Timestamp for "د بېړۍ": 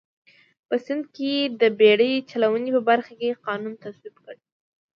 1.61-2.13